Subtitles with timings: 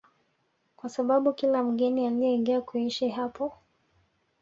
[0.75, 3.53] kwa sababu kila mgeni alieingia kuishi hapo